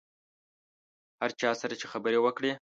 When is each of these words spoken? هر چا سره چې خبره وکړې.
هر 1.21 1.31
چا 1.39 1.49
سره 1.61 1.75
چې 1.79 1.85
خبره 1.93 2.19
وکړې. 2.21 2.51